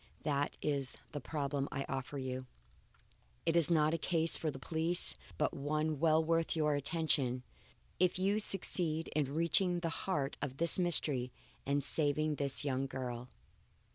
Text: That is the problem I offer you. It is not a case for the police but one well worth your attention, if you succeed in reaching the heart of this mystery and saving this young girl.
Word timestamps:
That 0.23 0.57
is 0.63 0.97
the 1.11 1.21
problem 1.21 1.69
I 1.71 1.85
offer 1.87 2.17
you. 2.17 2.47
It 3.45 3.55
is 3.55 3.69
not 3.69 3.93
a 3.93 3.99
case 3.99 4.35
for 4.35 4.49
the 4.49 4.57
police 4.57 5.13
but 5.37 5.53
one 5.53 5.99
well 5.99 6.23
worth 6.25 6.55
your 6.55 6.73
attention, 6.73 7.43
if 7.99 8.17
you 8.17 8.39
succeed 8.39 9.09
in 9.09 9.35
reaching 9.35 9.81
the 9.81 9.89
heart 9.89 10.37
of 10.41 10.57
this 10.57 10.79
mystery 10.79 11.31
and 11.67 11.83
saving 11.83 12.37
this 12.37 12.65
young 12.65 12.87
girl. 12.87 13.29